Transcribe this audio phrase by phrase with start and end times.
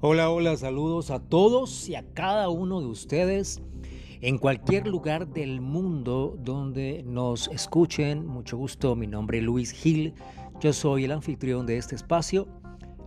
[0.00, 3.60] Hola, hola, saludos a todos y a cada uno de ustedes
[4.20, 8.24] en cualquier lugar del mundo donde nos escuchen.
[8.24, 10.14] Mucho gusto, mi nombre es Luis Gil,
[10.60, 12.46] yo soy el anfitrión de este espacio.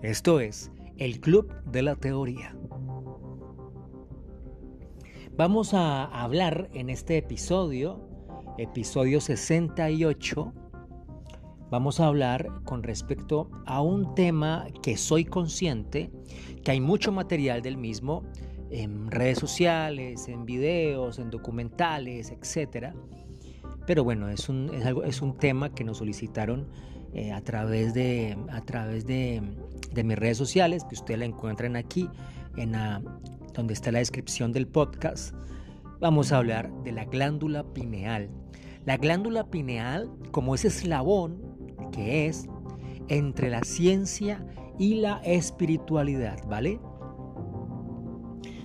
[0.02, 2.58] Esto es el Club de la Teoría.
[5.38, 8.02] Vamos a hablar en este episodio,
[8.58, 10.53] episodio 68,
[11.71, 16.11] vamos a hablar con respecto a un tema que soy consciente,
[16.63, 18.23] que hay mucho material del mismo
[18.70, 22.94] en redes sociales, en videos, en documentales, etc.
[23.88, 26.67] Pero bueno, es un, es algo, es un tema que nos solicitaron
[27.13, 29.41] eh, a través, de, a través de,
[30.03, 32.09] mis redes sociales, que ustedes la encuentran aquí,
[32.58, 32.73] en
[33.53, 35.33] donde está la descripción del podcast.
[36.02, 38.30] Vamos a hablar de la glándula pineal.
[38.85, 41.50] La glándula pineal, como ese eslabón
[41.92, 42.47] que es
[43.08, 44.45] entre la ciencia
[44.80, 46.80] y la espiritualidad, ¿vale?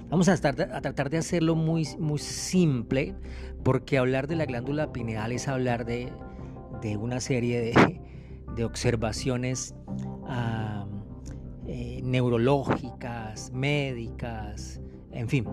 [0.08, 3.16] Vamos a, tratar de hacerlo muy, muy simple,
[3.64, 6.12] porque hablar de la glándula pineal es hablar de,
[6.80, 8.00] de una serie de,
[8.54, 10.86] de observaciones uh,
[12.02, 15.44] neurológicas, médicas, en fin,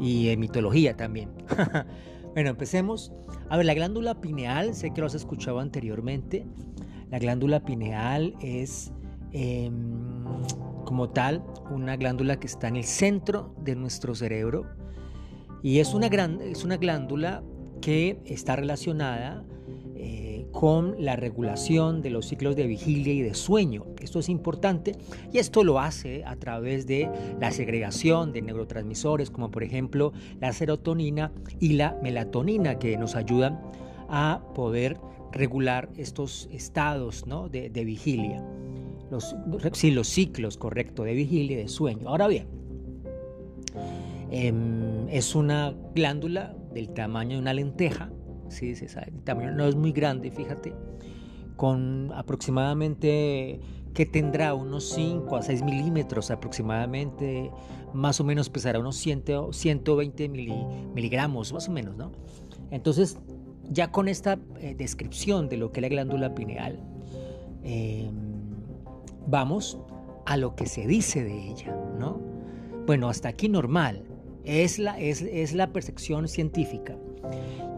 [0.00, 1.30] y en mitología también.
[2.34, 3.12] bueno, empecemos.
[3.48, 6.46] A ver, la glándula pineal, sé que lo has escuchado anteriormente,
[7.10, 8.92] la glándula pineal es
[9.32, 9.94] em,
[10.84, 14.66] como tal una glándula que está en el centro de nuestro cerebro
[15.62, 17.42] y es una, gran, es una glándula
[17.80, 19.44] que está relacionada
[19.96, 23.84] eh, con la regulación de los ciclos de vigilia y de sueño.
[24.00, 24.96] Esto es importante
[25.32, 30.52] y esto lo hace a través de la segregación de neurotransmisores como por ejemplo la
[30.52, 33.60] serotonina y la melatonina que nos ayudan
[34.08, 34.98] a poder
[35.32, 37.48] regular estos estados ¿no?
[37.48, 38.44] de, vigilia.
[39.10, 39.34] Los,
[39.72, 42.08] sí, los ciclos, correcto, de vigilia y de sueño.
[42.08, 42.46] Ahora bien,
[44.30, 48.10] em, es una glándula del tamaño de una lenteja,
[48.48, 48.72] ¿sí?
[48.72, 50.72] el tamaño no es muy grande, fíjate,
[51.56, 53.60] con aproximadamente
[53.94, 57.50] que tendrá unos 5 a 6 milímetros aproximadamente,
[57.92, 62.12] más o menos pesará unos 100, 120 miligramos, más o menos, ¿no?
[62.70, 63.18] Entonces,
[63.70, 66.78] ya con esta eh, descripción de lo que es la glándula pineal,
[67.62, 68.12] em,
[69.26, 69.78] vamos
[70.26, 72.20] a lo que se dice de ella, ¿no?
[72.86, 74.04] Bueno, hasta aquí normal,
[74.44, 76.96] es la, es, es la percepción científica.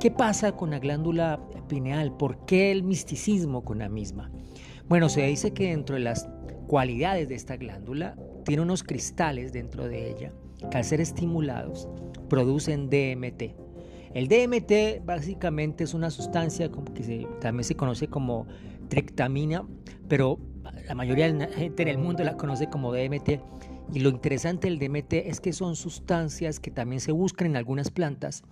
[0.00, 2.16] ¿Qué pasa con la glándula pineal?
[2.16, 4.30] ¿Por qué el misticismo con la misma?
[4.88, 6.28] Bueno, se dice que dentro de las
[6.66, 10.32] cualidades de esta glándula tiene unos cristales dentro de ella
[10.70, 11.88] que al ser estimulados
[12.28, 13.61] producen DMT.
[14.14, 18.46] El DMT básicamente es una sustancia que también se conoce como
[18.88, 19.66] trictamina,
[20.06, 20.38] pero
[20.86, 23.40] la mayoría de la gente en el mundo la conoce como DMT.
[23.94, 27.90] Y lo interesante del DMT es que son sustancias que también se buscan en algunas
[27.90, 28.42] plantas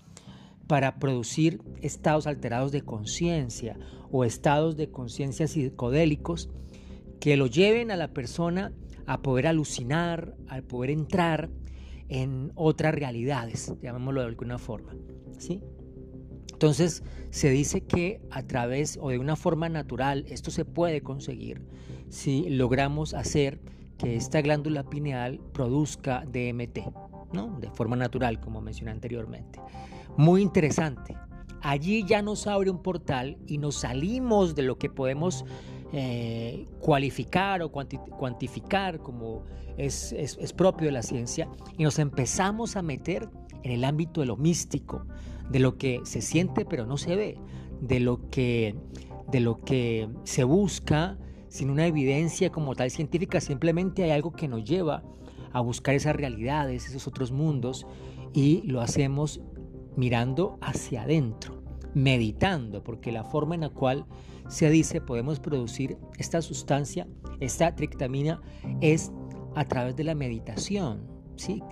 [0.66, 3.76] para producir estados alterados de conciencia
[4.10, 6.48] o estados de conciencia psicodélicos
[7.20, 8.72] que lo lleven a la persona
[9.06, 11.50] a poder alucinar, a poder entrar
[12.10, 14.94] en otras realidades, llamémoslo de alguna forma.
[15.38, 15.62] ¿sí?
[16.52, 21.62] Entonces se dice que a través o de una forma natural esto se puede conseguir
[22.10, 23.60] si logramos hacer
[23.96, 26.78] que esta glándula pineal produzca DMT,
[27.32, 27.58] ¿no?
[27.60, 29.60] De forma natural, como mencioné anteriormente.
[30.16, 31.16] Muy interesante.
[31.62, 35.44] Allí ya nos abre un portal y nos salimos de lo que podemos
[35.92, 39.42] eh, cualificar o cuantificar como
[39.76, 43.28] es, es, propio de la ciencia y nos empezamos a meter
[43.62, 45.04] en el ámbito de lo místico,
[45.50, 47.38] de lo que se siente pero no se ve,
[47.80, 48.76] de lo que,
[49.32, 54.46] de lo que se busca sin una evidencia como tal científica, simplemente hay algo que
[54.46, 55.02] nos lleva
[55.52, 57.84] a buscar esas realidades, esos otros mundos
[58.32, 59.40] y lo hacemos
[59.96, 61.59] mirando hacia adentro
[61.94, 64.06] meditando, porque la forma en la cual
[64.48, 67.06] se dice podemos producir esta sustancia,
[67.40, 68.40] esta trictamina,
[68.80, 69.12] es
[69.54, 71.06] a través de la meditación,
[71.36, 71.62] ¿sí?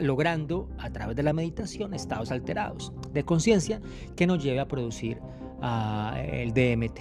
[0.00, 3.80] logrando a través de la meditación estados alterados de conciencia
[4.16, 5.18] que nos lleve a producir
[5.62, 7.00] uh, el DMT.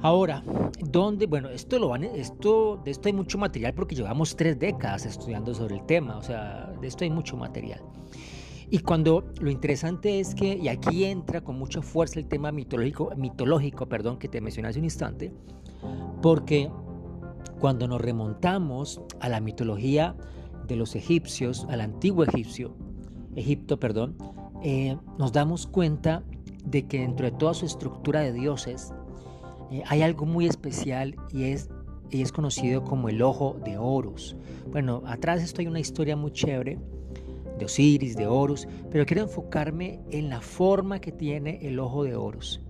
[0.00, 0.44] Ahora,
[0.78, 1.26] ¿dónde?
[1.26, 5.52] Bueno, esto lo van, esto, de esto hay mucho material porque llevamos tres décadas estudiando
[5.54, 7.82] sobre el tema, o sea, de esto hay mucho material.
[8.70, 13.10] Y cuando lo interesante es que, y aquí entra con mucha fuerza el tema mitológico,
[13.16, 15.32] mitológico perdón, que te mencioné hace un instante,
[16.20, 16.70] porque
[17.58, 20.16] cuando nos remontamos a la mitología
[20.66, 22.74] de los egipcios, al antiguo egipcio,
[23.36, 24.16] Egipto, perdón,
[24.62, 26.24] eh, nos damos cuenta
[26.64, 28.92] de que dentro de toda su estructura de dioses
[29.70, 31.70] eh, hay algo muy especial y es
[32.10, 34.34] y es conocido como el ojo de Horus.
[34.70, 36.78] Bueno, atrás estoy una historia muy chévere
[37.58, 42.16] de Osiris, de Horus, pero quiero enfocarme en la forma que tiene el ojo de
[42.16, 42.60] Horus.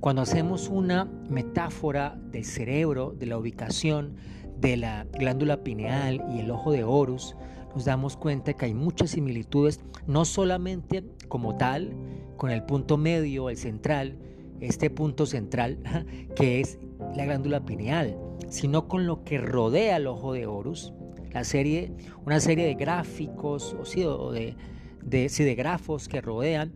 [0.00, 4.16] Cuando hacemos una metáfora del cerebro, de la ubicación
[4.58, 7.36] de la glándula pineal y el ojo de Horus,
[7.74, 11.94] nos damos cuenta que hay muchas similitudes, no solamente como tal,
[12.36, 14.16] con el punto medio, el central,
[14.60, 15.78] este punto central,
[16.34, 16.78] que es
[17.14, 18.16] la glándula pineal,
[18.48, 20.92] sino con lo que rodea el ojo de Horus,
[21.32, 21.92] la serie,
[22.24, 24.56] una serie de gráficos o, de,
[25.02, 26.72] de, de grafos que rodean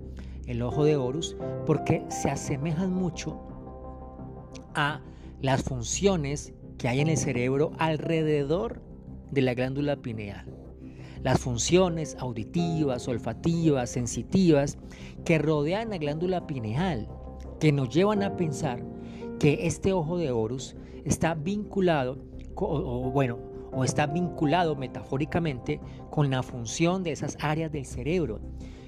[0.46, 1.36] el ojo de Horus,
[1.66, 3.40] porque se asemejan mucho
[4.74, 5.00] a
[5.40, 8.82] las funciones que hay en el cerebro alrededor
[9.30, 10.46] de la glándula pineal.
[11.22, 14.76] Las funciones auditivas, olfativas, sensitivas
[15.24, 17.08] que rodean la glándula pineal,
[17.60, 18.84] que nos llevan a pensar
[19.38, 22.18] que este ojo de Horus está vinculado,
[22.54, 23.38] o, bueno,
[23.74, 25.80] o está vinculado metafóricamente
[26.10, 28.40] con la función de esas áreas del cerebro.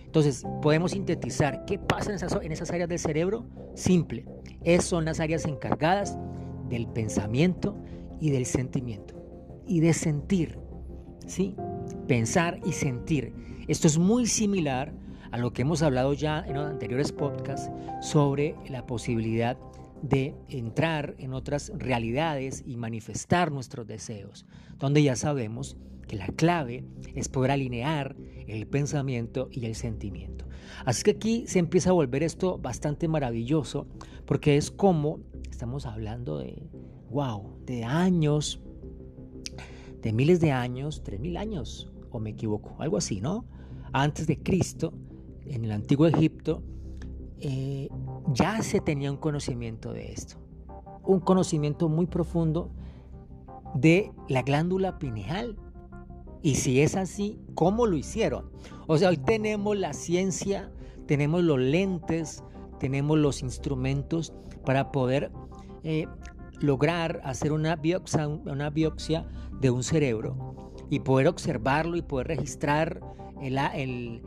[0.05, 3.45] Entonces, podemos sintetizar qué pasa en esas, en esas áreas del cerebro.
[3.75, 4.25] Simple,
[4.63, 6.17] es, son las áreas encargadas
[6.69, 7.77] del pensamiento
[8.21, 9.15] y del sentimiento.
[9.67, 10.59] Y de sentir,
[11.27, 11.57] ¿sí?
[12.07, 13.35] Pensar y sentir.
[13.69, 14.95] Esto es muy similar
[15.33, 19.59] a lo que hemos hablado ya en anteriores podcasts sobre la posibilidad
[20.03, 24.47] de entrar en otras realidades y manifestar nuestros deseos,
[24.79, 25.77] donde ya sabemos
[26.07, 26.85] que la clave
[27.15, 28.17] es poder alinear
[28.47, 30.47] el pensamiento y el sentimiento.
[30.85, 33.87] Así que aquí se empieza a volver esto bastante maravilloso,
[34.25, 35.21] porque es como
[35.51, 36.69] estamos hablando de,
[37.11, 38.61] wow, de años,
[40.03, 43.47] de miles de años, tres mil años, o me equivoco, algo así, ¿no?
[43.93, 44.93] Antes de Cristo,
[45.47, 46.63] en el antiguo Egipto,
[47.41, 47.89] eh,
[48.33, 50.37] ya se tenía un conocimiento de esto,
[51.05, 52.71] un conocimiento muy profundo
[53.75, 55.57] de la glándula pineal.
[56.43, 58.51] Y si es así, ¿cómo lo hicieron?
[58.87, 60.71] O sea, hoy tenemos la ciencia,
[61.07, 62.45] tenemos los lentes,
[62.79, 64.33] tenemos los instrumentos
[64.65, 65.33] para poder
[65.83, 66.07] eh,
[66.61, 69.27] lograr hacer una biopsia,
[69.61, 73.01] de un cerebro y poder observarlo y poder registrar
[73.41, 74.23] el, el,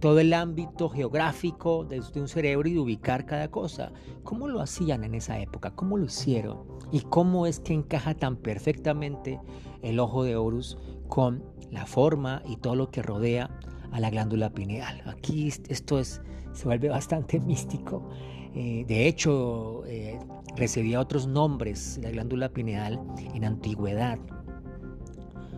[0.00, 3.92] todo el ámbito geográfico de, un cerebro y de ubicar cada cosa.
[4.22, 5.72] ¿Cómo lo hacían en esa época?
[5.72, 6.58] ¿Cómo lo hicieron?
[6.92, 9.40] ¿Y cómo es que encaja tan perfectamente
[9.82, 10.78] el ojo de Horus
[11.08, 13.50] con la forma y todo lo que rodea
[13.90, 15.02] a la glándula pineal?
[15.06, 16.20] Aquí esto es,
[16.52, 18.08] se vuelve bastante místico.
[18.54, 20.18] Eh, de hecho, eh,
[20.54, 23.00] recibía otros nombres la glándula pineal
[23.34, 24.18] en antigüedad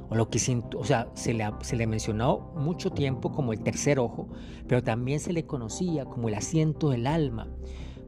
[0.08, 0.38] o lo que
[0.76, 4.28] o sea, se le, se le mencionó mucho tiempo como el tercer ojo,
[4.66, 7.48] pero también se le conocía como el asiento del alma,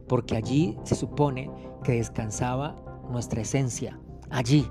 [0.07, 1.49] porque allí se supone
[1.83, 2.75] que descansaba
[3.09, 3.99] nuestra esencia.
[4.29, 4.67] Allí,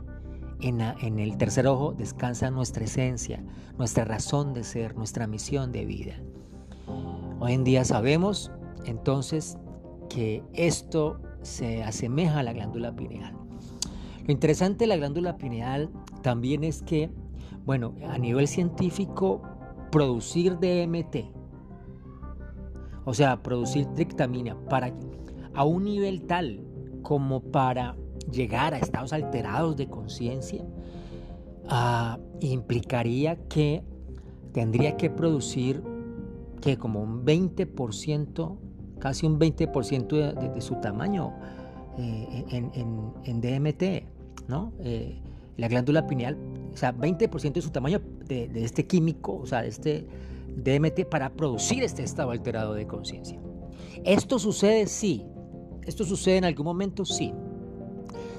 [0.60, 3.44] en, en el tercer ojo, descansa nuestra esencia,
[3.76, 6.14] nuestra razón de ser, nuestra misión de vida.
[7.40, 8.50] Hoy en día sabemos
[8.84, 9.58] entonces
[10.08, 13.36] que esto se asemeja a la glándula pineal.
[14.28, 15.88] Lo interesante de la glándula pineal
[16.20, 17.10] también es que,
[17.64, 19.40] bueno, a nivel científico,
[19.90, 21.32] producir DMT,
[23.06, 24.92] o sea, producir trictamina para,
[25.54, 26.60] a un nivel tal
[27.00, 27.96] como para
[28.30, 30.62] llegar a estados alterados de conciencia,
[31.70, 33.82] ah, implicaría que
[34.52, 35.82] tendría que producir
[36.60, 38.58] que como un 20%,
[38.98, 41.32] casi un 20% de, su tamaño
[41.96, 44.17] eh, en DMT.
[44.48, 44.72] ¿No?
[44.80, 45.20] Eh,
[45.56, 46.36] la glándula pineal,
[46.72, 50.06] o sea, 20% de su tamaño de, este químico, o sea, de este
[50.56, 53.38] DMT para producir este estado alterado de conciencia.
[54.04, 54.86] ¿Esto sucede?
[54.86, 55.24] Sí.
[55.84, 57.04] ¿Esto sucede en algún momento?
[57.04, 57.32] Sí.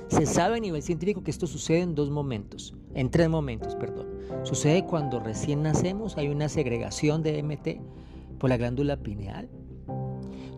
[0.07, 4.07] Se sabe a nivel científico que esto sucede en dos momentos, en tres momentos, perdón.
[4.43, 9.49] Sucede cuando recién nacemos, hay una segregación de DMT por la glándula pineal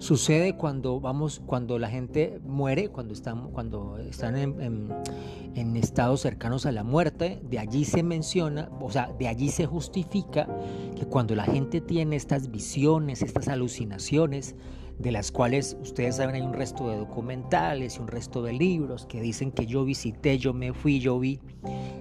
[0.01, 6.71] Sucede cuando vamos, cuando la gente muere, cuando están, cuando están en, estados cercanos a
[6.71, 10.47] la muerte, de allí se menciona, o sea, de allí se justifica
[10.95, 14.55] que cuando la gente tiene estas visiones, estas alucinaciones,
[14.97, 19.05] de las cuales ustedes saben hay un resto de documentales y un resto de libros
[19.05, 21.39] que dicen que yo visité, yo me fui, yo vi,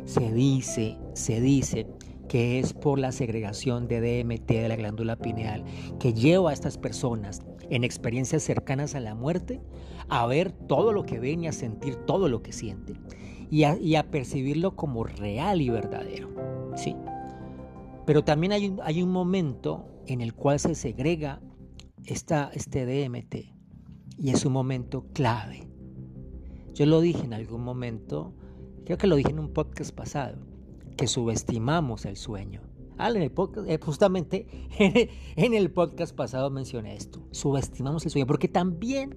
[0.07, 1.87] se dice, se dice
[2.31, 5.65] que es por la segregación de DMT de la glándula pineal
[5.99, 9.61] que lleva a estas personas en experiencias cercanas a la muerte
[10.09, 13.01] a ver todo lo que ven y a sentir todo lo que sienten
[13.51, 16.31] y a, percibirlo como real y verdadero.
[16.77, 16.95] ¿sí?
[18.07, 21.41] Pero también hay un, hay un momento en el cual se segrega
[22.05, 23.35] esta, este DMT
[24.19, 25.67] y es un momento clave.
[26.75, 28.33] Yo lo dije en algún momento,
[28.85, 30.50] creo que lo dije en un podcast pasado,
[31.01, 32.61] que subestimamos el sueño.
[32.99, 34.47] Eh, justamente
[35.37, 39.17] en el podcast pasado mencioné esto, subestimamos el sueño, porque también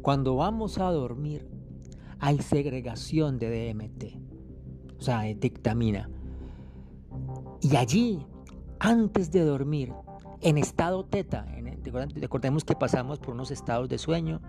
[0.00, 1.48] cuando vamos a dormir
[2.20, 6.08] hay segregación de DMT, o sea, de dictamina.
[7.60, 8.24] Y allí,
[8.78, 9.92] antes de dormir,
[10.40, 11.48] en estado teta,
[12.14, 14.40] recordemos que pasamos por unos estados de sueño,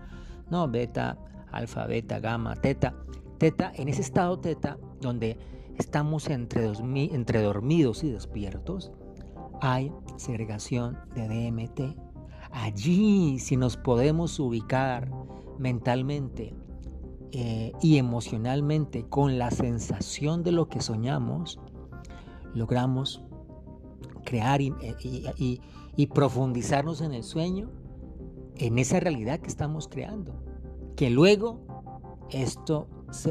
[0.51, 1.17] no, beta,
[1.51, 2.93] alfa, beta, gamma, teta.
[3.39, 5.36] Teta, en ese estado teta, donde
[5.77, 8.92] estamos entre, entre dormidos y despiertos,
[9.62, 11.98] hay segregación de DMT.
[12.51, 15.10] Allí, si nos podemos ubicar
[15.58, 16.53] mentalmente
[17.32, 21.60] eh, y emocionalmente con la sensación de lo que soñamos,
[22.53, 23.24] logramos
[24.24, 24.74] crear y,
[25.96, 27.72] y profundizarnos en el sueño,
[28.56, 30.44] en esa realidad que estamos creando.
[30.96, 31.60] Que luego
[32.30, 32.88] esto,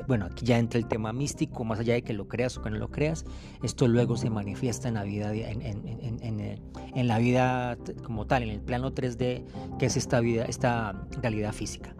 [0.06, 2.70] bueno, aquí ya entra el tema místico, más allá de que lo creas o que
[2.70, 3.24] no lo creas,
[3.62, 8.60] esto luego se manifiesta en la vida, en, en, la vida como tal, en el
[8.60, 9.44] plano 3D,
[9.78, 11.94] que es esta vida, esta realidad física.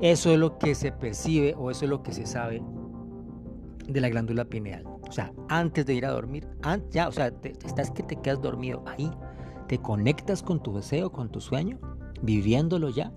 [0.00, 2.62] Eso es lo que se percibe o eso es lo que se sabe
[3.88, 4.84] de la glándula pineal.
[5.08, 6.46] O sea, antes de ir a dormir,
[6.90, 7.32] ya, o sea,
[7.64, 9.10] estás que te quedas dormido ahí,
[9.68, 11.78] te conectas con tu deseo, con tu sueño,
[12.22, 13.12] viviéndolo ya.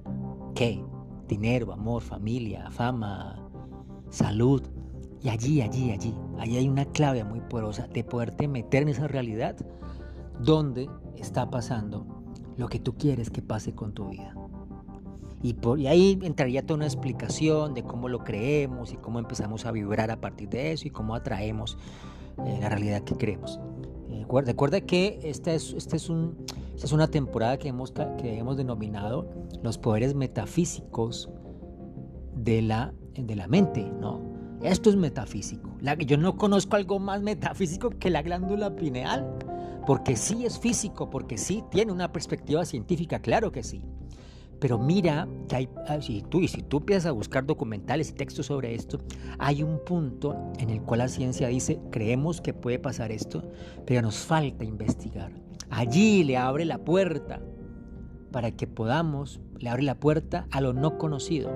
[0.55, 0.83] ¿Qué?
[1.27, 3.48] Dinero, amor, familia, fama,
[4.09, 4.63] salud.
[5.21, 9.07] Y allí, allí, allí, allí hay una clave muy poderosa de poderte meter en esa
[9.07, 9.57] realidad
[10.39, 12.05] donde está pasando
[12.57, 14.33] lo que tú quieres que pase con tu vida.
[15.41, 19.71] Y, por, ahí entraría toda una explicación de cómo lo creemos y cómo empezamos a
[19.71, 21.77] vibrar a partir de eso y cómo atraemos
[22.45, 23.59] eh, la realidad que creemos.
[24.09, 29.29] Eh, recuerda que esta es, es, un, es una temporada que hemos, que hemos denominado
[29.63, 31.29] los poderes metafísicos
[32.35, 32.93] de la,
[33.27, 34.21] de la mente, ¿no?
[34.61, 35.77] Esto es metafísico.
[35.79, 39.37] La, yo no conozco algo más metafísico que la glándula pineal,
[39.87, 43.81] porque sí es físico, porque sí tiene una perspectiva científica, claro que sí.
[44.59, 45.69] Pero mira que hay,
[46.01, 48.99] si tú, y si tú empiezas a buscar documentales y textos sobre esto,
[49.37, 53.43] hay un punto en el cual la ciencia dice, creemos que puede pasar esto,
[53.85, 55.31] pero nos falta investigar.
[55.69, 57.41] Allí le abre la puerta
[58.31, 61.55] para que podamos, le abre la puerta a lo no conocido.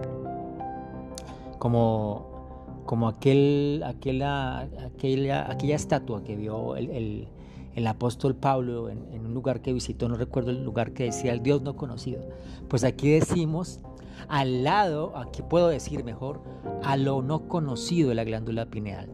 [1.64, 7.30] Como, como aquel, aquella, aquella, estatua que vio el
[7.76, 11.42] el apóstol Pablo en, un lugar que visitó, no recuerdo el lugar que decía el
[11.42, 12.22] Dios no conocido.
[12.68, 13.80] Pues aquí decimos
[14.28, 16.42] al lado, aquí puedo decir mejor,
[16.84, 19.10] a lo no conocido de la glándula pineal.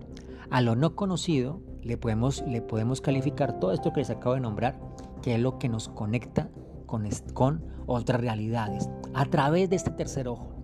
[0.49, 4.41] A lo no conocido le podemos, le podemos calificar todo esto que les acabo de
[4.41, 4.79] nombrar,
[5.21, 6.49] que es lo que nos conecta
[6.85, 10.58] con, con otras realidades, a través de este tercer ojo.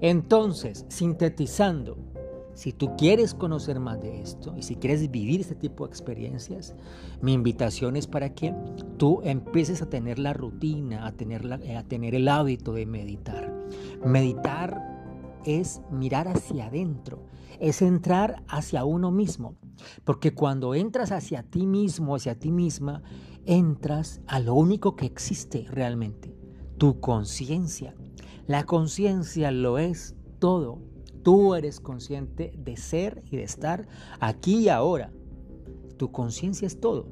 [0.00, 1.98] Entonces, sintetizando,
[2.54, 6.74] si tú quieres conocer más de esto y si quieres vivir este tipo de experiencias,
[7.22, 8.54] mi invitación es para que
[8.98, 13.50] tú empieces a tener la rutina, a tener, eh, a tener el hábito de meditar.
[14.04, 15.00] Meditar
[15.44, 17.24] es mirar hacia adentro,
[17.60, 19.56] es entrar hacia uno mismo.
[20.04, 23.02] Porque cuando entras hacia ti mismo, hacia ti misma,
[23.46, 26.36] entras a lo único que existe realmente,
[26.76, 27.94] tu conciencia.
[28.50, 30.80] La conciencia lo es todo.
[31.22, 33.86] Tú eres consciente de ser y de estar
[34.18, 35.12] aquí y ahora.
[35.98, 37.06] Tu conciencia es todo.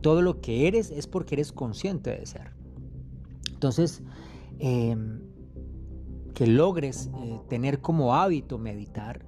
[0.00, 2.54] Todo lo que eres es porque eres consciente de ser.
[3.52, 4.02] Entonces,
[4.60, 5.20] em,
[6.32, 9.26] que logres eh, tener como hábito meditar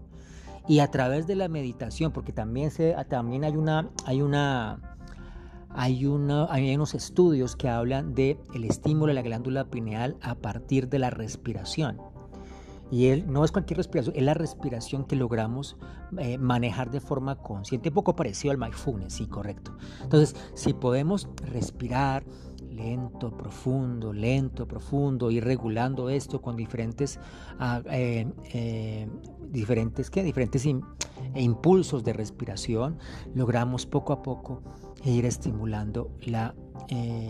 [0.67, 4.94] y a través de la meditación, porque también, se, también hay una, hay una,
[5.75, 10.89] hay, una, hay unos estudios que hablan de estímulo de la glándula pineal a partir
[10.89, 12.01] de la respiración.
[12.91, 15.77] Y él no es cualquier respiración, es la respiración que logramos
[16.19, 19.77] eh, manejar de forma consciente, un poco parecido al mindfulness, sí, correcto.
[20.03, 22.25] Entonces, si podemos respirar
[22.75, 27.19] lento, profundo, lento, profundo, ir regulando esto con diferentes,
[27.59, 29.09] ah, eh, eh,
[29.51, 30.23] diferentes, ¿qué?
[30.23, 30.67] diferentes
[31.35, 32.99] impulsos de respiración,
[33.35, 34.63] logramos poco a poco
[35.05, 36.55] ir estimulando la,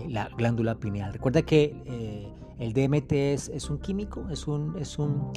[0.08, 1.12] la glándula pineal.
[1.12, 5.32] Recuerda que el DMT es, un químico, es un, es un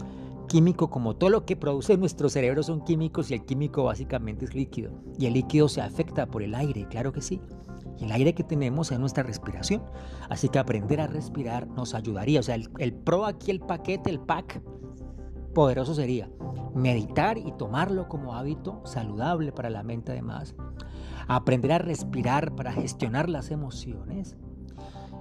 [0.47, 4.55] químico como todo lo que produce nuestro cerebro son químicos y el químico básicamente es
[4.55, 4.91] líquido.
[5.17, 7.41] Y el líquido se afecta por el aire, claro que sí.
[7.99, 9.83] Y el aire que tenemos es nuestra respiración.
[10.29, 12.39] Así que aprender a respirar nos ayudaría.
[12.39, 14.61] O sea, el, pro aquí, el paquete, el pack,
[15.53, 16.29] poderoso sería
[16.75, 20.55] meditar y tomarlo como hábito saludable para la mente además.
[21.27, 24.37] Aprender a respirar para gestionar las emociones.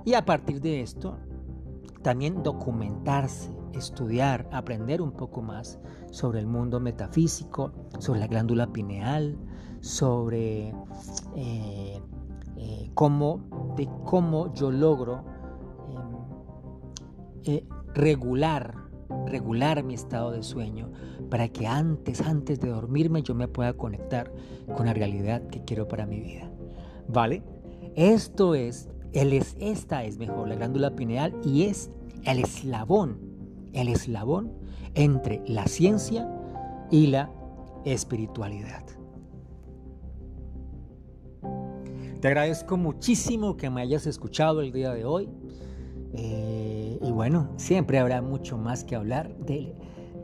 [0.04, 1.18] Y a partir de esto,
[2.02, 5.80] también documentarse, estudiar, aprender un poco más
[6.10, 9.36] sobre el mundo metafísico, sobre la glándula pineal,
[9.80, 10.72] sobre
[11.34, 12.00] eh,
[12.56, 15.24] eh, cómo, de cómo yo logro
[15.90, 18.74] em, eh, regular,
[19.26, 20.90] regular mi estado de sueño
[21.30, 24.32] para que antes, antes de dormirme yo me pueda conectar
[24.76, 26.50] con la realidad que quiero para mi vida.
[27.08, 27.42] ¿Vale?
[27.94, 31.90] Esto es, él es, esta es mejor, la glándula pineal y es
[32.24, 33.18] el eslabón,
[33.72, 34.52] el eslabón
[34.94, 36.28] entre la ciencia
[36.90, 37.30] y la
[37.84, 38.95] espiritualidad.
[42.20, 45.28] Te agradezco muchísimo que me hayas escuchado el día de hoy.
[46.14, 49.74] Eh, y bueno, siempre habrá mucho más que hablar de,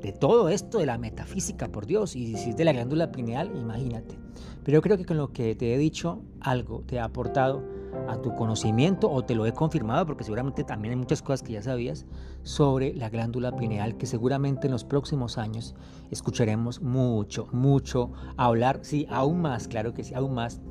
[0.01, 2.17] de todo esto, de la metafísica, por Dios.
[2.17, 4.19] Y si es de la glándula pineal, imagínate.
[4.65, 7.63] Pero yo creo que con lo que te he dicho, algo te ha aportado
[8.09, 11.53] a tu conocimiento o te lo he confirmado, porque seguramente también hay muchas cosas que
[11.53, 12.07] ya sabías
[12.43, 15.75] sobre la glándula pineal, que seguramente en los próximos años
[16.11, 20.63] escucharemos mucho, mucho hablar, sí, aún más, claro que sí, aún más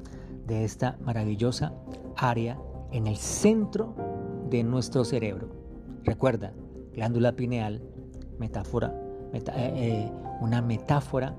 [0.52, 1.74] de esta maravillosa
[2.18, 2.60] área
[2.92, 3.96] en el centro
[4.50, 5.48] de nuestro cerebro.
[6.04, 6.54] Recuerda,
[6.94, 7.82] glándula pineal,
[8.38, 8.94] metáfora,
[9.32, 11.38] eh, eh, una metáfora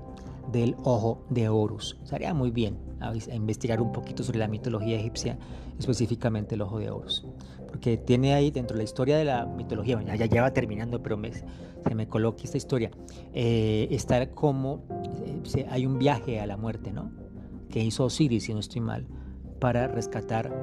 [0.51, 1.99] del ojo de Horus.
[2.05, 5.37] Sería muy bien a, investigar un poquito sobre la mitología egipcia,
[5.77, 7.23] específicamente el ojo de Horus.
[7.67, 11.21] Porque tiene ahí dentro de la historia de la mitología, ya, ya va terminando, pero
[11.21, 12.89] se me coloca esta historia,
[13.31, 14.85] eh, está como
[15.69, 17.11] hay un viaje a la muerte, ¿no?
[17.73, 19.07] Que hizo Osiris, si no estoy mal,
[19.59, 20.53] para rescatar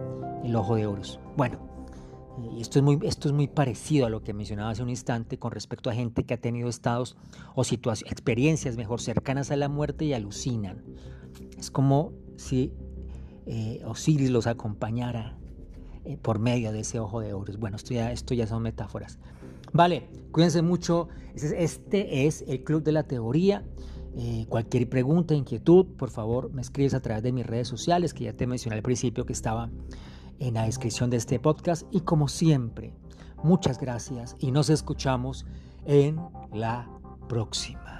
[0.45, 1.19] el ojo de Horus.
[1.37, 1.59] Bueno,
[2.55, 5.37] y esto es, muy, esto es muy parecido a lo que mencionaba hace un instante
[5.37, 7.17] con respecto a gente que ha tenido estados
[7.57, 10.85] o situaciones, experiencias mejor cercanas a la muerte y alucinan.
[11.59, 12.73] Es como si
[13.47, 15.37] eh, Osiris los acompañara
[16.05, 17.59] eh, por medio de ese ojo de Horus.
[17.59, 19.19] Bueno, esto ya, esto ya son metáforas.
[19.73, 21.09] Vale, cuídense mucho.
[21.35, 23.65] Este es el Club de la Teoría.
[24.17, 28.25] Eh, cualquier pregunta, inquietud, por favor me escribes a través de mis redes sociales, que
[28.25, 29.71] ya te mencioné al principio que estaba
[30.41, 31.87] en la descripción de este podcast.
[31.91, 32.93] Y como siempre,
[33.43, 35.47] muchas gracias y nos escuchamos
[35.87, 36.21] en
[36.53, 36.89] la
[37.29, 38.00] próxima.